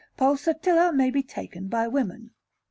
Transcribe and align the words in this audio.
Pulsatilla 0.17 0.91
may 0.91 1.11
be 1.11 1.21
taken 1.21 1.67
by 1.67 1.87
women. 1.87 2.31